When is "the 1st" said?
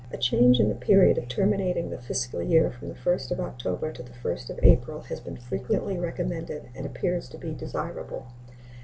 2.87-3.29, 4.01-4.49